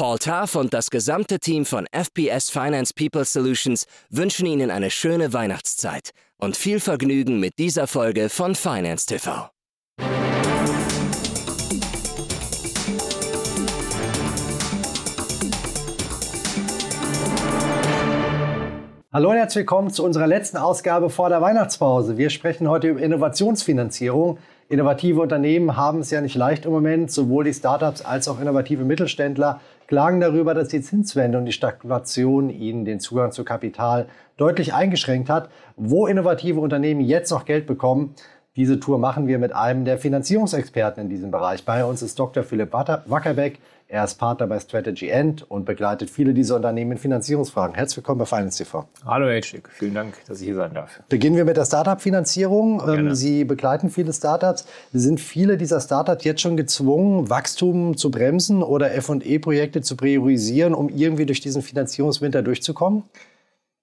[0.00, 5.34] Paul Taff und das gesamte Team von FPS Finance People Solutions wünschen Ihnen eine schöne
[5.34, 9.50] Weihnachtszeit und viel Vergnügen mit dieser Folge von Finance TV.
[19.12, 22.16] Hallo und herzlich willkommen zu unserer letzten Ausgabe vor der Weihnachtspause.
[22.16, 24.38] Wir sprechen heute über Innovationsfinanzierung.
[24.70, 27.10] Innovative Unternehmen haben es ja nicht leicht im Moment.
[27.10, 29.60] Sowohl die Startups als auch innovative Mittelständler
[29.90, 34.06] klagen darüber, dass die Zinswende und die Stagflation ihnen den Zugang zu Kapital
[34.36, 35.50] deutlich eingeschränkt hat.
[35.74, 38.14] Wo innovative Unternehmen jetzt noch Geld bekommen,
[38.54, 41.64] diese Tour machen wir mit einem der Finanzierungsexperten in diesem Bereich.
[41.64, 42.44] Bei uns ist Dr.
[42.44, 43.58] Philipp Wackerbeck.
[43.92, 47.74] Er ist Partner bei Strategy End und begleitet viele dieser Unternehmen in Finanzierungsfragen.
[47.74, 48.88] Herzlich willkommen bei Finance TV.
[49.04, 51.02] Hallo Herr Schick, vielen Dank, dass ich hier sein darf.
[51.08, 52.80] Beginnen wir mit der Startup-Finanzierung.
[52.88, 54.64] Ähm, Sie begleiten viele Startups.
[54.92, 60.88] Sind viele dieser Startups jetzt schon gezwungen, Wachstum zu bremsen oder F&E-Projekte zu priorisieren, um
[60.88, 63.02] irgendwie durch diesen Finanzierungswinter durchzukommen?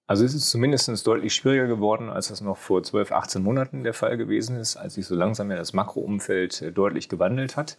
[0.06, 3.92] Also es ist zumindest deutlich schwieriger geworden, als das noch vor 12, 18 Monaten der
[3.92, 7.76] Fall gewesen ist, als sich so langsam ja das Makroumfeld äh, deutlich gewandelt hat.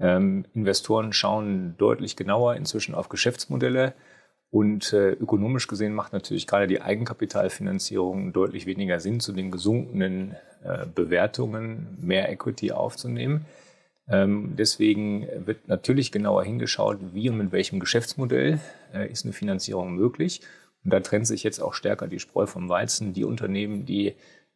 [0.00, 3.94] Ähm, Investoren schauen deutlich genauer inzwischen auf Geschäftsmodelle
[4.50, 10.34] und äh, ökonomisch gesehen macht natürlich gerade die Eigenkapitalfinanzierung deutlich weniger Sinn, zu den gesunkenen
[10.64, 13.46] äh, Bewertungen mehr Equity aufzunehmen.
[14.08, 18.58] Ähm, deswegen wird natürlich genauer hingeschaut, wie und mit welchem Geschäftsmodell
[18.92, 20.40] äh, ist eine Finanzierung möglich.
[20.84, 23.12] Und da trennt sich jetzt auch stärker die Spreu vom Weizen.
[23.12, 24.14] Die Unternehmen, die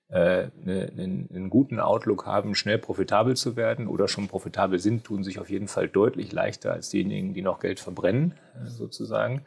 [0.08, 5.04] äh, eine, einen, einen, guten Outlook haben, schnell profitabel zu werden oder schon profitabel sind,
[5.04, 9.42] tun sich auf jeden Fall deutlich leichter als diejenigen, die noch Geld verbrennen, äh, sozusagen.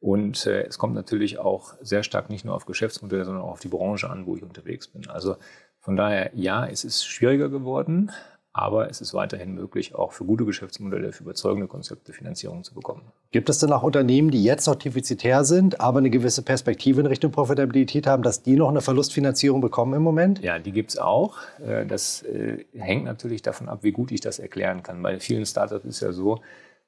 [0.00, 3.60] Und äh, es kommt natürlich auch sehr stark nicht nur auf Geschäftsmodelle, sondern auch auf
[3.60, 5.08] die Branche an, wo ich unterwegs bin.
[5.08, 5.36] Also
[5.80, 8.10] von daher, ja, es ist schwieriger geworden,
[8.56, 13.02] aber es ist weiterhin möglich, auch für gute Geschäftsmodelle, für überzeugende Konzepte Finanzierung zu bekommen.
[13.30, 17.06] Gibt es denn auch Unternehmen, die jetzt noch defizitär sind, aber eine gewisse Perspektive in
[17.06, 20.42] Richtung Profitabilität haben, dass die noch eine Verlustfinanzierung bekommen im Moment?
[20.42, 21.36] Ja, die gibt es auch.
[21.60, 25.02] Äh, das äh, hängt natürlich davon ab, wie gut ich das erklären kann.
[25.02, 26.40] Bei vielen Startups ist ja so,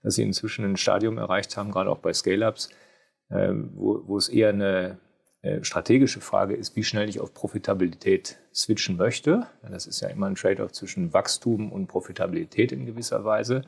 [0.02, 2.70] dass sie inzwischen ein Stadium erreicht haben, gerade auch bei Scale-Ups,
[3.28, 4.96] äh, wo, wo es eher eine
[5.42, 9.46] äh, strategische Frage ist, wie schnell ich auf Profitabilität switchen möchte.
[9.62, 13.62] Das ist ja immer ein Trade-off zwischen Wachstum und Profitabilität in gewisser Weise.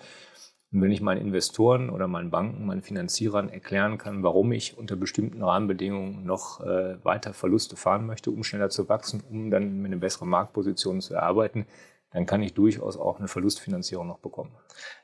[0.73, 4.97] Und wenn ich meinen Investoren oder meinen Banken, meinen Finanzierern erklären kann, warum ich unter
[4.97, 9.97] bestimmten Rahmenbedingungen noch äh, weiter Verluste fahren möchte, um schneller zu wachsen, um dann eine
[9.97, 11.67] bessere Marktposition zu erarbeiten,
[12.13, 14.51] dann kann ich durchaus auch eine Verlustfinanzierung noch bekommen.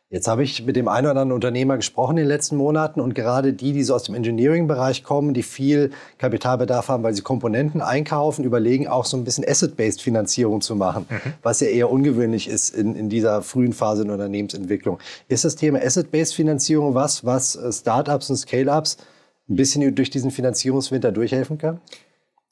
[0.09, 3.17] Jetzt habe ich mit dem einen oder anderen Unternehmer gesprochen in den letzten Monaten und
[3.17, 7.81] gerade die, die so aus dem Engineering-Bereich kommen, die viel Kapitalbedarf haben, weil sie Komponenten
[7.81, 11.33] einkaufen, überlegen auch so ein bisschen Asset-Based Finanzierung zu machen, mhm.
[11.43, 15.01] was ja eher ungewöhnlich ist in, in dieser frühen Phase der Unternehmensentwicklung.
[15.27, 18.99] Ist das Thema Asset-Based Finanzierung was, was äh, Startups und Scale-Ups
[19.49, 21.81] ein bisschen durch diesen Finanzierungswinter durchhelfen kann?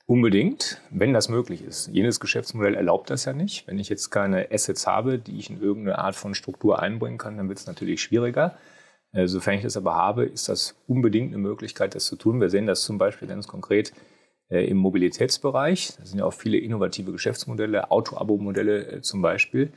[0.06, 1.88] Unbedingt, wenn das möglich ist.
[1.88, 3.66] Jenes Geschäftsmodell erlaubt das ja nicht.
[3.66, 7.38] Wenn ich jetzt keine Assets habe, die ich in irgendeine Art von Struktur einbringen kann,
[7.38, 8.54] dann wird es natürlich schwieriger.
[9.12, 12.40] Äh, sofern ich das aber habe, ist das unbedingt eine Möglichkeit, das zu tun.
[12.40, 13.94] Wir sehen das zum Beispiel ganz konkret
[14.50, 15.96] äh, im Mobilitätsbereich.
[15.96, 19.72] Da sind ja auch viele innovative Geschäftsmodelle, Auto-Abo-Modelle äh, zum Beispiel.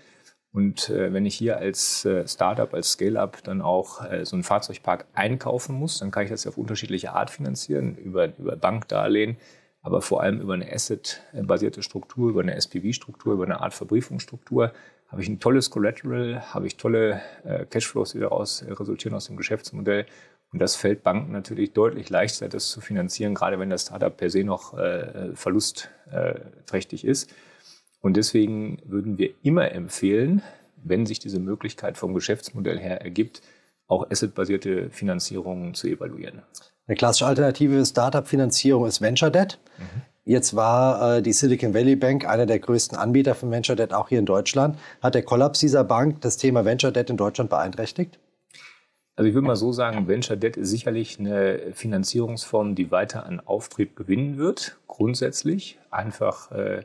[0.53, 5.99] Und wenn ich hier als Startup, als Scale-up dann auch so einen Fahrzeugpark einkaufen muss,
[5.99, 9.37] dann kann ich das ja auf unterschiedliche Art finanzieren, über, über Bankdarlehen,
[9.81, 14.73] aber vor allem über eine Asset-basierte Struktur, über eine SPV-Struktur, über eine Art Verbriefungsstruktur
[15.07, 19.27] habe ich ein tolles Collateral, habe ich tolle äh, Cashflows, die daraus äh, resultieren aus
[19.27, 20.05] dem Geschäftsmodell.
[20.51, 24.29] Und das fällt Banken natürlich deutlich leichter, das zu finanzieren, gerade wenn das Startup per
[24.29, 27.33] se noch äh, verlustträchtig ist.
[27.99, 30.41] Und deswegen würden wir immer empfehlen,
[30.77, 33.41] wenn sich diese Möglichkeit vom Geschäftsmodell her ergibt,
[33.87, 36.43] auch assetbasierte Finanzierungen zu evaluieren.
[36.87, 39.59] Eine klassische alternative Startup-Finanzierung ist Venture Debt.
[40.25, 44.09] Jetzt war äh, die Silicon Valley Bank einer der größten Anbieter von Venture Debt, auch
[44.09, 44.77] hier in Deutschland.
[45.01, 48.19] Hat der Kollaps dieser Bank das Thema Venture Debt in Deutschland beeinträchtigt?
[49.15, 53.39] Also ich würde mal so sagen, Venture Debt ist sicherlich eine Finanzierungsform, die weiter an
[53.39, 55.79] Auftrieb gewinnen wird, grundsätzlich.
[55.89, 56.81] Einfach äh,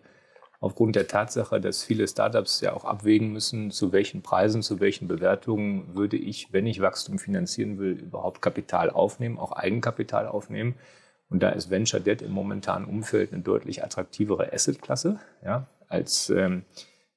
[0.61, 5.09] aufgrund der Tatsache, dass viele Startups ja auch abwägen müssen, zu welchen Preisen, zu welchen
[5.09, 10.77] Bewertungen würde ich, wenn ich Wachstum finanzieren will, überhaupt Kapital aufnehmen, auch Eigenkapital aufnehmen.
[11.33, 16.65] Und da ist Venture Debt im momentanen Umfeld eine deutlich attraktivere Assetklasse, ja, als ähm,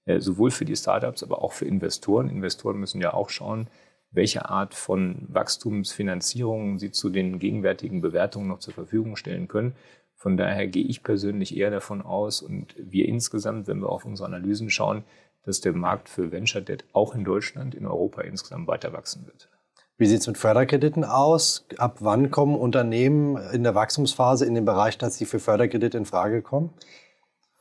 [0.05, 2.29] äh, sowohl für die Startups, aber auch für Investoren.
[2.29, 3.67] Investoren müssen ja auch schauen,
[4.11, 9.75] welche Art von Wachstumsfinanzierung sie zu den gegenwärtigen Bewertungen noch zur Verfügung stellen können.
[10.15, 14.27] Von daher gehe ich persönlich eher davon aus und wir insgesamt, wenn wir auf unsere
[14.27, 15.03] Analysen schauen,
[15.43, 19.49] dass der Markt für Venture Debt auch in Deutschland, in Europa insgesamt weiter wachsen wird.
[19.97, 21.65] Wie sieht es mit Förderkrediten aus?
[21.77, 26.05] Ab wann kommen Unternehmen in der Wachstumsphase in den Bereich, dass sie für Förderkredite in
[26.05, 26.73] Frage kommen?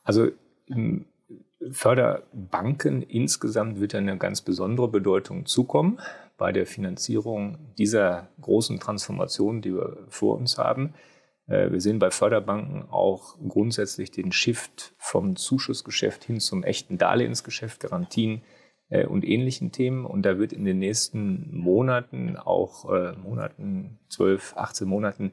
[0.02, 0.30] Also
[1.70, 6.00] Förderbanken insgesamt wird eine ganz besondere Bedeutung zukommen
[6.36, 10.94] bei der Finanzierung dieser großen Transformation, die wir vor uns haben.
[11.46, 17.80] Äh, wir sehen bei Förderbanken auch grundsätzlich den Shift vom Zuschussgeschäft hin zum echten Darlehensgeschäft,
[17.80, 18.42] Garantien
[18.90, 20.04] und ähnlichen Themen.
[20.04, 25.32] Und da wird in den nächsten Monaten, auch äh, Monaten, 12, 18 Monaten,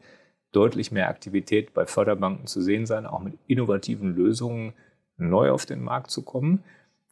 [0.52, 4.74] deutlich mehr Aktivität bei Förderbanken zu sehen sein, auch mit innovativen Lösungen
[5.18, 6.64] neu auf den Markt zu kommen.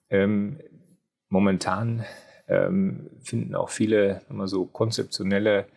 [0.09, 0.59] Ähm,
[1.29, 2.03] momentan
[2.47, 5.67] ähm, finden auch viele mal so konzeptionelle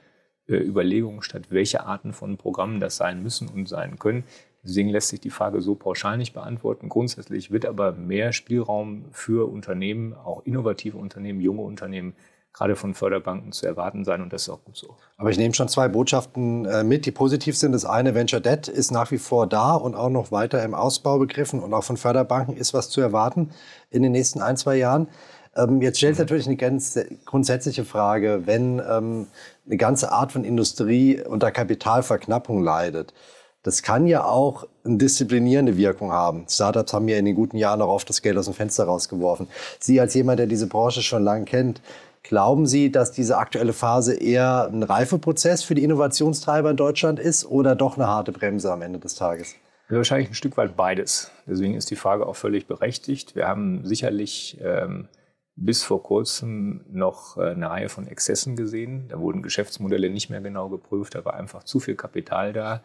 [0.48, 4.24] äh, Überlegungen statt, welche Arten von Programmen das sein müssen und sein können.
[4.64, 6.88] Deswegen lässt sich die Frage so pauschal nicht beantworten.
[6.88, 12.14] Grundsätzlich wird aber mehr Spielraum für Unternehmen, auch innovative Unternehmen, junge Unternehmen,
[12.52, 14.94] gerade von Förderbanken zu erwarten sein und das ist auch gut so.
[15.16, 17.72] Aber ich nehme schon zwei Botschaften äh, mit, die positiv sind.
[17.72, 21.18] Das eine, Venture Debt ist nach wie vor da und auch noch weiter im Ausbau
[21.18, 23.50] begriffen und auch von Förderbanken ist was zu erwarten
[23.90, 25.08] in den nächsten ein, zwei Jahren.
[25.56, 29.26] Ähm, jetzt stellt sich natürlich eine ganz grundsätzliche Frage, wenn ähm,
[29.66, 33.14] eine ganze Art von Industrie unter Kapitalverknappung leidet.
[33.62, 36.46] Das kann ja auch eine disziplinierende Wirkung haben.
[36.48, 39.46] Startups haben ja in den guten Jahren auch oft das Geld aus dem Fenster rausgeworfen.
[39.78, 41.80] Sie als jemand, der diese Branche schon lange kennt,
[42.24, 47.44] Glauben Sie, dass diese aktuelle Phase eher ein Reifeprozess für die Innovationstreiber in Deutschland ist
[47.44, 49.56] oder doch eine harte Bremse am Ende des Tages?
[49.88, 51.30] Wahrscheinlich ein Stück weit beides.
[51.46, 53.34] Deswegen ist die Frage auch völlig berechtigt.
[53.34, 55.08] Wir haben sicherlich ähm,
[55.56, 59.08] bis vor kurzem noch äh, eine Reihe von Exzessen gesehen.
[59.08, 62.82] Da wurden Geschäftsmodelle nicht mehr genau geprüft, da war einfach zu viel Kapital da,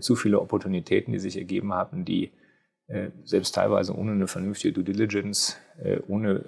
[0.00, 2.32] zu viele Opportunitäten, die sich ergeben haben, die
[2.88, 5.58] äh, selbst teilweise ohne eine vernünftige Due Diligence,
[6.08, 6.44] ohne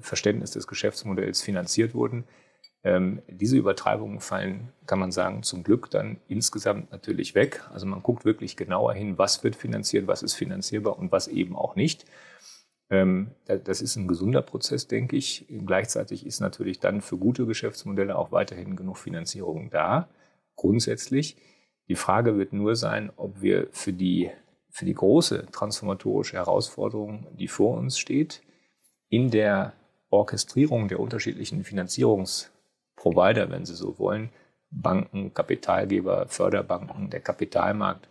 [0.00, 2.24] Verständnis des Geschäftsmodells finanziert wurden.
[2.86, 7.62] Ähm, diese Übertreibungen fallen, kann man sagen, zum Glück dann insgesamt natürlich weg.
[7.72, 11.56] Also man guckt wirklich genauer hin, was wird finanziert, was ist finanzierbar und was eben
[11.56, 12.04] auch nicht.
[12.88, 15.46] Ähm, das ist ein gesunder Prozess, denke ich.
[15.48, 20.08] Gleichzeitig ist natürlich dann für gute Geschäftsmodelle auch weiterhin genug Finanzierung da,
[20.54, 21.36] grundsätzlich.
[21.88, 24.30] Die Frage wird nur sein, ob wir für die,
[24.70, 28.42] für die große transformatorische Herausforderung, die vor uns steht,
[29.08, 29.72] in der
[30.10, 34.30] Orchestrierung der unterschiedlichen Finanzierungsprovider, wenn Sie so wollen,
[34.70, 38.08] Banken, Kapitalgeber, Förderbanken, der Kapitalmarkt,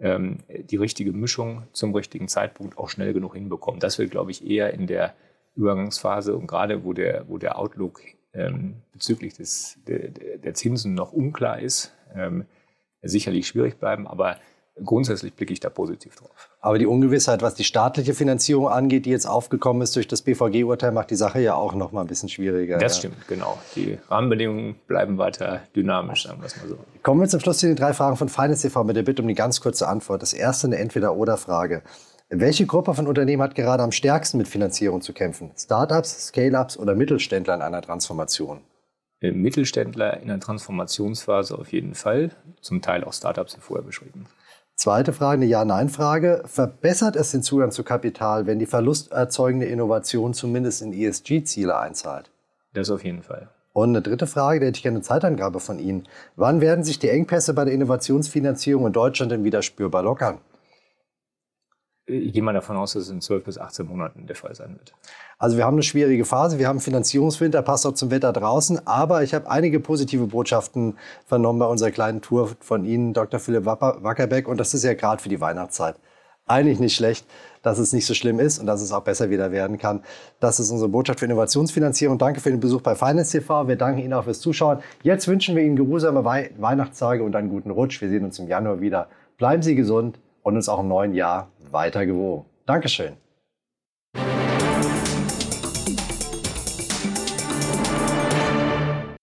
[0.00, 3.80] ähm, die richtige Mischung zum richtigen Zeitpunkt auch schnell genug hinbekommen.
[3.80, 5.14] Das wird, glaube ich, eher in der
[5.54, 8.00] Übergangsphase und gerade wo der, wo der Outlook
[8.32, 12.46] ähm, bezüglich des, der, der Zinsen noch unklar ist, ähm,
[13.02, 14.06] sicherlich schwierig bleiben.
[14.06, 14.36] Aber
[14.82, 16.30] grundsätzlich blicke ich da positiv drauf.
[16.60, 20.92] Aber die Ungewissheit, was die staatliche Finanzierung angeht, die jetzt aufgekommen ist durch das BVG-Urteil,
[20.92, 22.78] macht die Sache ja auch noch mal ein bisschen schwieriger.
[22.78, 22.98] Das ja.
[23.00, 23.58] stimmt, genau.
[23.76, 26.78] Die Rahmenbedingungen bleiben weiter dynamisch, sagen wir es mal so.
[27.02, 29.28] Kommen wir zum Schluss zu den drei Fragen von Finance TV mit der Bitte um
[29.28, 30.22] die ganz kurze Antwort.
[30.22, 31.82] Das erste eine Entweder-Oder-Frage.
[32.34, 35.50] Welche Gruppe von Unternehmen hat gerade am stärksten mit Finanzierung zu kämpfen?
[35.54, 38.62] Startups, Scale-ups oder Mittelständler in einer Transformation?
[39.22, 42.30] Äh, Mittelständler in der Transformationsphase auf jeden Fall,
[42.60, 44.26] zum Teil auch Startups, wie vorher beschrieben.
[44.74, 46.42] Zweite Frage, eine Ja-Nein-Frage.
[46.46, 52.30] Verbessert es den Zugang zu Kapital, wenn die verlusterzeugende Innovation zumindest in ESG-Ziele einzahlt?
[52.74, 53.48] Das auf jeden Fall.
[53.74, 56.08] Und eine dritte Frage, da hätte ich gerne eine Zeitangabe von Ihnen.
[56.36, 60.38] Wann werden sich die Engpässe bei der Innovationsfinanzierung in Deutschland denn wieder spürbar lockern?
[62.06, 64.74] Ich gehe mal davon aus, dass es in 12 bis 18 Monaten der Fall sein
[64.74, 64.92] wird.
[65.38, 69.22] Also wir haben eine schwierige Phase, wir haben Finanzierungswinter, passt auch zum Wetter draußen, aber
[69.22, 73.38] ich habe einige positive Botschaften vernommen bei unserer kleinen Tour von Ihnen, Dr.
[73.38, 75.96] Philipp Wackerbeck, und das ist ja gerade für die Weihnachtszeit
[76.46, 77.26] eigentlich nicht schlecht,
[77.62, 80.02] dass es nicht so schlimm ist und dass es auch besser wieder werden kann.
[80.40, 82.18] Das ist unsere Botschaft für Innovationsfinanzierung.
[82.18, 83.68] Danke für den Besuch bei Finance TV.
[83.68, 84.78] Wir danken Ihnen auch fürs Zuschauen.
[85.02, 88.00] Jetzt wünschen wir Ihnen geruhsame Weihnachtstage und einen guten Rutsch.
[88.00, 89.08] Wir sehen uns im Januar wieder.
[89.38, 92.46] Bleiben Sie gesund und uns auch im neuen Jahr weiter gewogen.
[92.66, 93.21] Dankeschön.